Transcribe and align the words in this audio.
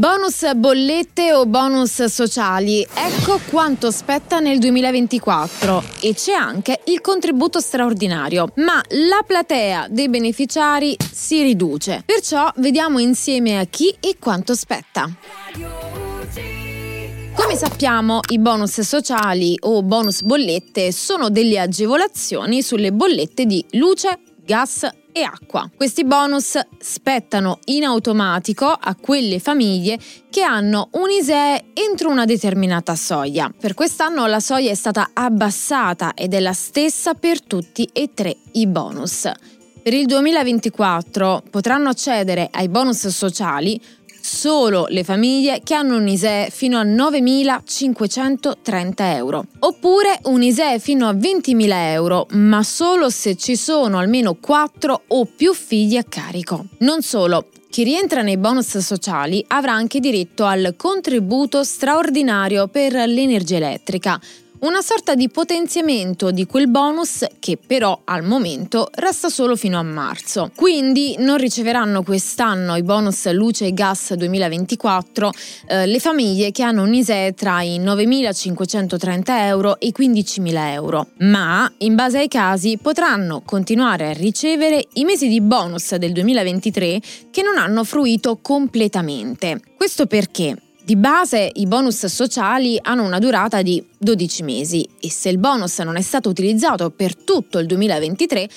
Bonus 0.00 0.54
bollette 0.54 1.34
o 1.34 1.44
bonus 1.44 2.04
sociali, 2.04 2.80
ecco 2.94 3.38
quanto 3.50 3.90
spetta 3.90 4.38
nel 4.40 4.58
2024 4.58 5.82
e 6.00 6.14
c'è 6.14 6.32
anche 6.32 6.80
il 6.86 7.02
contributo 7.02 7.60
straordinario, 7.60 8.50
ma 8.54 8.80
la 8.88 9.22
platea 9.26 9.88
dei 9.90 10.08
beneficiari 10.08 10.96
si 10.98 11.42
riduce. 11.42 12.02
Perciò 12.06 12.50
vediamo 12.56 12.98
insieme 12.98 13.58
a 13.58 13.66
chi 13.66 13.94
e 14.00 14.16
quanto 14.18 14.54
spetta. 14.54 15.06
Come 17.34 17.56
sappiamo, 17.56 18.20
i 18.30 18.38
bonus 18.38 18.80
sociali 18.80 19.54
o 19.60 19.82
bonus 19.82 20.22
bollette 20.22 20.92
sono 20.92 21.28
delle 21.28 21.58
agevolazioni 21.58 22.62
sulle 22.62 22.90
bollette 22.92 23.44
di 23.44 23.62
luce, 23.72 24.18
gas 24.44 24.88
e 25.12 25.22
acqua. 25.22 25.68
Questi 25.74 26.04
bonus 26.04 26.58
spettano 26.78 27.58
in 27.66 27.84
automatico 27.84 28.66
a 28.66 28.94
quelle 28.94 29.38
famiglie 29.38 29.98
che 30.30 30.42
hanno 30.42 30.88
un 30.92 31.10
ISEE 31.10 31.72
entro 31.74 32.10
una 32.10 32.24
determinata 32.24 32.94
soglia. 32.94 33.52
Per 33.58 33.74
quest'anno 33.74 34.26
la 34.26 34.40
soglia 34.40 34.70
è 34.70 34.74
stata 34.74 35.10
abbassata 35.12 36.14
ed 36.14 36.34
è 36.34 36.40
la 36.40 36.52
stessa 36.52 37.14
per 37.14 37.42
tutti 37.42 37.88
e 37.92 38.10
tre 38.14 38.36
i 38.52 38.66
bonus. 38.66 39.30
Per 39.82 39.94
il 39.94 40.04
2024 40.04 41.44
potranno 41.48 41.88
accedere 41.88 42.48
ai 42.52 42.68
bonus 42.68 43.06
sociali 43.08 43.80
solo 44.20 44.86
le 44.88 45.04
famiglie 45.04 45.60
che 45.64 45.74
hanno 45.74 45.96
un 45.96 46.08
ISEE 46.08 46.50
fino 46.50 46.78
a 46.78 46.84
9.530 46.84 48.92
euro, 48.98 49.46
oppure 49.60 50.18
un 50.24 50.42
ISEE 50.42 50.78
fino 50.78 51.08
a 51.08 51.12
20.000 51.12 51.68
euro, 51.92 52.26
ma 52.30 52.62
solo 52.62 53.08
se 53.10 53.36
ci 53.36 53.56
sono 53.56 53.98
almeno 53.98 54.34
4 54.34 55.02
o 55.08 55.24
più 55.24 55.54
figli 55.54 55.96
a 55.96 56.04
carico. 56.04 56.66
Non 56.78 57.02
solo, 57.02 57.48
chi 57.70 57.84
rientra 57.84 58.22
nei 58.22 58.36
bonus 58.36 58.78
sociali 58.78 59.44
avrà 59.48 59.72
anche 59.72 60.00
diritto 60.00 60.44
al 60.44 60.74
contributo 60.76 61.62
straordinario 61.62 62.66
per 62.66 62.94
l'energia 62.94 63.56
elettrica, 63.56 64.20
una 64.60 64.82
sorta 64.82 65.14
di 65.14 65.28
potenziamento 65.28 66.30
di 66.30 66.44
quel 66.46 66.68
bonus 66.68 67.24
che 67.38 67.58
però 67.64 68.02
al 68.04 68.24
momento 68.24 68.88
resta 68.94 69.28
solo 69.28 69.56
fino 69.56 69.78
a 69.78 69.82
marzo. 69.82 70.50
Quindi 70.54 71.16
non 71.18 71.38
riceveranno 71.38 72.02
quest'anno 72.02 72.76
i 72.76 72.82
bonus 72.82 73.30
luce 73.32 73.66
e 73.66 73.72
gas 73.72 74.14
2024 74.14 75.30
eh, 75.66 75.86
le 75.86 75.98
famiglie 75.98 76.50
che 76.50 76.62
hanno 76.62 76.82
un 76.82 76.92
ISEE 76.92 77.32
tra 77.32 77.62
i 77.62 77.78
9.530 77.78 79.22
euro 79.28 79.78
e 79.78 79.86
i 79.86 79.94
15.000 79.96 80.72
euro, 80.72 81.08
ma 81.18 81.70
in 81.78 81.94
base 81.94 82.18
ai 82.18 82.28
casi 82.28 82.78
potranno 82.80 83.42
continuare 83.44 84.10
a 84.10 84.12
ricevere 84.12 84.84
i 84.94 85.04
mesi 85.04 85.28
di 85.28 85.40
bonus 85.40 85.94
del 85.96 86.12
2023 86.12 87.00
che 87.30 87.42
non 87.42 87.56
hanno 87.56 87.84
fruito 87.84 88.38
completamente. 88.40 89.60
Questo 89.76 90.06
perché? 90.06 90.56
Di 90.82 90.96
base 90.96 91.50
i 91.54 91.66
bonus 91.66 92.06
sociali 92.06 92.78
hanno 92.80 93.04
una 93.04 93.18
durata 93.18 93.60
di 93.60 93.84
12 93.98 94.42
mesi 94.42 94.88
e 94.98 95.10
se 95.10 95.28
il 95.28 95.38
bonus 95.38 95.78
non 95.80 95.96
è 95.96 96.00
stato 96.00 96.30
utilizzato 96.30 96.90
per 96.90 97.14
tutto 97.14 97.58
il 97.58 97.66
2023, 97.66 98.48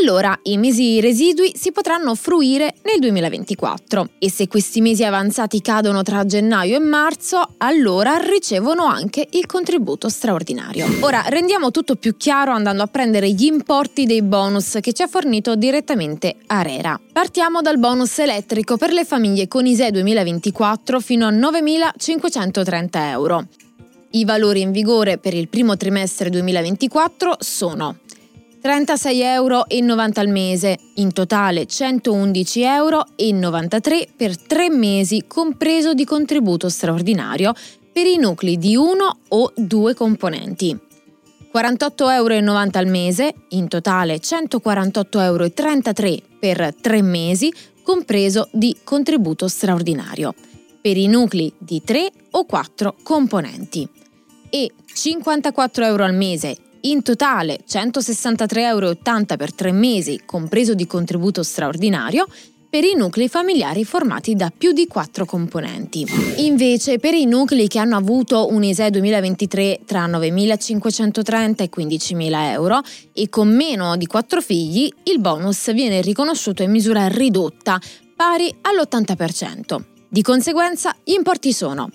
allora 0.00 0.38
i 0.44 0.56
mesi 0.56 1.00
residui 1.00 1.52
si 1.54 1.70
potranno 1.70 2.14
fruire 2.14 2.74
nel 2.82 2.98
2024 2.98 4.10
e 4.18 4.30
se 4.30 4.48
questi 4.48 4.80
mesi 4.80 5.04
avanzati 5.04 5.60
cadono 5.60 6.02
tra 6.02 6.24
gennaio 6.24 6.76
e 6.76 6.80
marzo, 6.80 7.54
allora 7.58 8.16
ricevono 8.16 8.84
anche 8.84 9.26
il 9.32 9.46
contributo 9.46 10.08
straordinario. 10.08 10.86
Ora 11.00 11.24
rendiamo 11.26 11.70
tutto 11.70 11.96
più 11.96 12.16
chiaro 12.16 12.52
andando 12.52 12.82
a 12.82 12.86
prendere 12.86 13.30
gli 13.32 13.44
importi 13.44 14.06
dei 14.06 14.22
bonus 14.22 14.78
che 14.80 14.92
ci 14.92 15.02
ha 15.02 15.08
fornito 15.08 15.56
direttamente 15.56 16.36
Arera. 16.46 16.98
Partiamo 17.12 17.60
dal 17.60 17.78
bonus 17.78 18.18
elettrico 18.18 18.76
per 18.76 18.92
le 18.92 19.04
famiglie 19.04 19.48
con 19.48 19.66
ISE 19.66 19.90
2024 19.90 21.00
fino 21.00 21.26
a 21.26 21.30
9.530 21.30 22.88
euro. 23.10 23.46
I 24.14 24.26
valori 24.26 24.60
in 24.60 24.72
vigore 24.72 25.16
per 25.16 25.32
il 25.32 25.48
primo 25.48 25.76
trimestre 25.76 26.28
2024 26.28 27.36
sono 27.40 27.96
36,90 28.62 29.22
euro 29.24 29.64
al 29.66 30.28
mese, 30.28 30.78
in 30.94 31.12
totale 31.12 31.66
111,93 31.66 32.60
euro 32.62 33.04
per 34.16 34.40
tre 34.40 34.70
mesi 34.70 35.24
compreso 35.26 35.94
di 35.94 36.04
contributo 36.04 36.68
straordinario 36.68 37.54
per 37.92 38.06
i 38.06 38.18
nuclei 38.18 38.58
di 38.58 38.76
uno 38.76 39.18
o 39.30 39.52
due 39.56 39.94
componenti. 39.94 40.78
48,90 41.52 42.12
euro 42.12 42.70
al 42.78 42.86
mese, 42.86 43.34
in 43.48 43.66
totale 43.66 44.20
148,33 44.20 45.20
euro 45.24 45.50
per 46.38 46.74
tre 46.80 47.02
mesi 47.02 47.52
compreso 47.82 48.48
di 48.52 48.76
contributo 48.84 49.48
straordinario 49.48 50.32
per 50.80 50.96
i 50.96 51.08
nuclei 51.08 51.52
di 51.58 51.82
3 51.82 52.12
o 52.30 52.44
4 52.44 52.94
componenti 53.02 53.88
e 54.48 54.70
54 54.92 55.84
euro 55.84 56.04
al 56.04 56.14
mese 56.14 56.56
in 56.82 57.02
totale 57.02 57.60
163,80 57.68 58.58
euro 58.58 58.96
per 59.36 59.52
tre 59.54 59.72
mesi, 59.72 60.22
compreso 60.24 60.74
di 60.74 60.86
contributo 60.86 61.42
straordinario, 61.42 62.26
per 62.72 62.84
i 62.84 62.94
nuclei 62.96 63.28
familiari 63.28 63.84
formati 63.84 64.34
da 64.34 64.50
più 64.56 64.72
di 64.72 64.86
quattro 64.86 65.26
componenti. 65.26 66.06
Invece, 66.36 66.98
per 66.98 67.12
i 67.12 67.26
nuclei 67.26 67.68
che 67.68 67.78
hanno 67.78 67.96
avuto 67.96 68.48
un 68.50 68.64
ISE 68.64 68.88
2023 68.88 69.80
tra 69.84 70.06
9.530 70.06 71.54
e 71.56 71.68
15.000 71.68 72.50
euro 72.50 72.80
e 73.12 73.28
con 73.28 73.54
meno 73.54 73.98
di 73.98 74.06
quattro 74.06 74.40
figli, 74.40 74.90
il 75.02 75.20
bonus 75.20 75.70
viene 75.74 76.00
riconosciuto 76.00 76.62
in 76.62 76.70
misura 76.70 77.08
ridotta, 77.08 77.78
pari 78.16 78.50
all'80%. 78.62 79.82
Di 80.08 80.22
conseguenza, 80.22 80.96
gli 81.04 81.12
importi 81.12 81.52
sono 81.52 81.90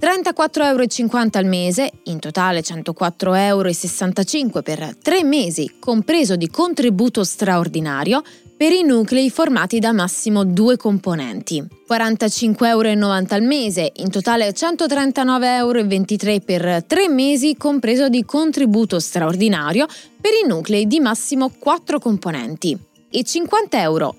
34,50 0.00 0.62
euro 0.62 0.84
al 1.32 1.44
mese, 1.44 1.90
in 2.04 2.20
totale 2.20 2.60
104,65 2.60 3.32
euro 3.34 4.62
per 4.62 4.96
tre 5.02 5.24
mesi, 5.24 5.74
compreso 5.80 6.36
di 6.36 6.48
contributo 6.48 7.24
straordinario, 7.24 8.22
per 8.56 8.72
i 8.72 8.84
nuclei 8.84 9.28
formati 9.28 9.80
da 9.80 9.92
massimo 9.92 10.44
due 10.44 10.76
componenti. 10.76 11.60
45,90 11.88 12.64
euro 12.66 13.26
al 13.28 13.42
mese, 13.42 13.92
in 13.96 14.10
totale 14.10 14.50
139,23 14.50 15.36
euro 15.40 16.40
per 16.44 16.84
tre 16.86 17.08
mesi, 17.08 17.56
compreso 17.56 18.08
di 18.08 18.24
contributo 18.24 19.00
straordinario, 19.00 19.86
per 20.20 20.32
i 20.32 20.46
nuclei 20.46 20.86
di 20.86 21.00
massimo 21.00 21.50
quattro 21.58 21.98
componenti 21.98 22.86
e 23.10 23.22
50,70 23.22 23.68
euro 23.80 24.16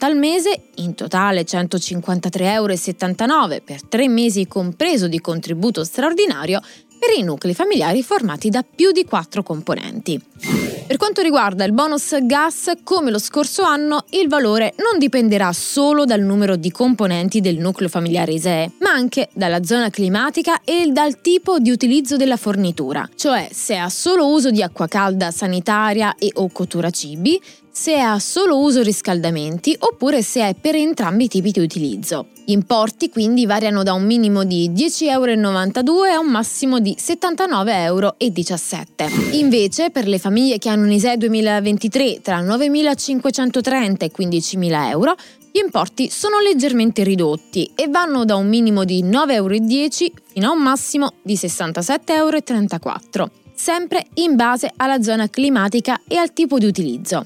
al 0.00 0.16
mese, 0.16 0.68
in 0.76 0.94
totale 0.94 1.42
153,79 1.44 2.42
euro 2.42 3.62
per 3.64 3.82
tre 3.82 4.08
mesi 4.08 4.46
compreso 4.46 5.08
di 5.08 5.20
contributo 5.20 5.84
straordinario 5.84 6.60
per 6.98 7.18
i 7.18 7.22
nuclei 7.22 7.54
familiari 7.54 8.02
formati 8.02 8.48
da 8.48 8.64
più 8.64 8.90
di 8.90 9.04
quattro 9.04 9.42
componenti. 9.42 10.18
Per 10.86 10.96
quanto 10.96 11.22
riguarda 11.22 11.64
il 11.64 11.72
bonus 11.72 12.16
gas, 12.24 12.72
come 12.82 13.10
lo 13.10 13.18
scorso 13.18 13.62
anno, 13.62 14.04
il 14.10 14.28
valore 14.28 14.74
non 14.78 14.98
dipenderà 14.98 15.52
solo 15.52 16.04
dal 16.04 16.20
numero 16.20 16.56
di 16.56 16.70
componenti 16.70 17.40
del 17.40 17.58
nucleo 17.58 17.88
familiare 17.88 18.32
ISEE, 18.32 18.72
ma 18.80 18.90
anche 18.90 19.28
dalla 19.34 19.64
zona 19.64 19.90
climatica 19.90 20.60
e 20.62 20.88
dal 20.90 21.20
tipo 21.20 21.58
di 21.58 21.70
utilizzo 21.70 22.16
della 22.16 22.36
fornitura, 22.36 23.08
cioè 23.14 23.48
se 23.52 23.76
ha 23.76 23.88
solo 23.88 24.28
uso 24.28 24.50
di 24.50 24.62
acqua 24.62 24.86
calda 24.86 25.30
sanitaria 25.30 26.14
e 26.18 26.30
o 26.34 26.48
cottura 26.50 26.90
cibi, 26.90 27.40
se 27.76 27.98
ha 27.98 28.20
solo 28.20 28.60
uso 28.60 28.82
riscaldamenti 28.82 29.74
oppure 29.76 30.22
se 30.22 30.48
è 30.48 30.54
per 30.54 30.76
entrambi 30.76 31.24
i 31.24 31.28
tipi 31.28 31.50
di 31.50 31.58
utilizzo. 31.58 32.28
Gli 32.44 32.52
importi 32.52 33.08
quindi 33.08 33.46
variano 33.46 33.82
da 33.82 33.94
un 33.94 34.04
minimo 34.04 34.44
di 34.44 34.70
10,92 34.70 35.08
euro 35.08 36.04
a 36.04 36.18
un 36.20 36.30
massimo 36.30 36.78
di 36.78 36.96
79,17 36.96 37.66
euro. 37.66 38.14
Invece 39.32 39.90
per 39.90 40.06
le 40.06 40.18
famiglie 40.18 40.58
che 40.58 40.68
hanno 40.68 40.84
un 40.84 40.92
ISEE 40.92 41.16
2023 41.16 42.20
tra 42.22 42.40
9.530 42.42 43.96
e 43.98 44.12
15.000 44.16 44.88
euro, 44.90 45.16
gli 45.50 45.58
importi 45.58 46.10
sono 46.10 46.38
leggermente 46.38 47.02
ridotti 47.02 47.72
e 47.74 47.88
vanno 47.88 48.24
da 48.24 48.36
un 48.36 48.46
minimo 48.46 48.84
di 48.84 49.02
9,10 49.02 49.32
euro 49.32 49.54
fino 50.32 50.48
a 50.48 50.52
un 50.52 50.62
massimo 50.62 51.14
di 51.22 51.34
67,34 51.34 52.08
euro, 52.12 53.30
sempre 53.54 54.06
in 54.14 54.36
base 54.36 54.70
alla 54.76 55.02
zona 55.02 55.28
climatica 55.28 56.02
e 56.06 56.16
al 56.16 56.32
tipo 56.32 56.58
di 56.58 56.66
utilizzo. 56.66 57.24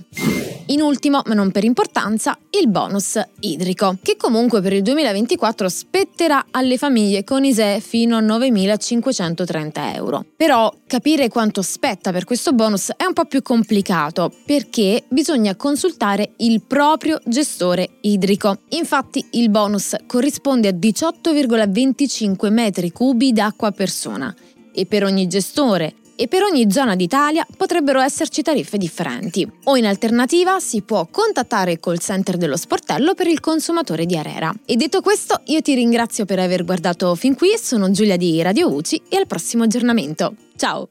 In 0.70 0.82
ultimo, 0.82 1.22
ma 1.24 1.32
non 1.32 1.50
per 1.50 1.64
importanza, 1.64 2.36
il 2.60 2.68
bonus 2.68 3.18
idrico, 3.40 3.96
che 4.02 4.16
comunque 4.18 4.60
per 4.60 4.74
il 4.74 4.82
2024 4.82 5.66
spetterà 5.66 6.48
alle 6.50 6.76
famiglie 6.76 7.24
con 7.24 7.42
ISEE 7.42 7.80
fino 7.80 8.18
a 8.18 8.20
9.530 8.20 9.94
euro. 9.94 10.26
Però 10.36 10.70
capire 10.86 11.28
quanto 11.28 11.62
spetta 11.62 12.12
per 12.12 12.24
questo 12.24 12.52
bonus 12.52 12.90
è 12.98 13.06
un 13.06 13.14
po' 13.14 13.24
più 13.24 13.40
complicato 13.40 14.30
perché 14.44 15.04
bisogna 15.08 15.56
consultare 15.56 16.32
il 16.38 16.60
proprio 16.60 17.18
gestore 17.24 17.88
idrico. 18.02 18.58
Infatti 18.70 19.24
il 19.32 19.48
bonus 19.48 19.96
corrisponde 20.06 20.68
a 20.68 20.72
18,25 20.72 22.52
metri 22.52 22.92
cubi 22.92 23.32
d'acqua 23.32 23.68
a 23.68 23.72
persona 23.72 24.34
e 24.74 24.84
per 24.84 25.02
ogni 25.02 25.26
gestore 25.28 25.94
e 26.20 26.26
per 26.26 26.42
ogni 26.42 26.68
zona 26.68 26.96
d'Italia 26.96 27.46
potrebbero 27.56 28.00
esserci 28.00 28.42
tariffe 28.42 28.76
differenti. 28.76 29.48
O 29.64 29.76
in 29.76 29.86
alternativa 29.86 30.58
si 30.58 30.82
può 30.82 31.06
contattare 31.08 31.72
il 31.72 31.80
call 31.80 31.98
center 31.98 32.36
dello 32.36 32.56
sportello 32.56 33.14
per 33.14 33.28
il 33.28 33.38
consumatore 33.38 34.04
di 34.04 34.16
Arera. 34.16 34.52
E 34.64 34.74
detto 34.74 35.00
questo, 35.00 35.42
io 35.44 35.62
ti 35.62 35.74
ringrazio 35.74 36.24
per 36.24 36.40
aver 36.40 36.64
guardato 36.64 37.14
fin 37.14 37.36
qui, 37.36 37.56
sono 37.56 37.92
Giulia 37.92 38.16
di 38.16 38.42
Radio 38.42 38.74
UCI 38.74 39.02
e 39.08 39.16
al 39.16 39.28
prossimo 39.28 39.62
aggiornamento. 39.62 40.34
Ciao! 40.56 40.86